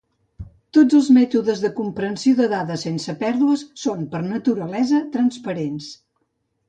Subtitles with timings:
[0.75, 5.93] Tots els mètodes de compressió de dades sense pèrdues són, per naturalesa, transparents.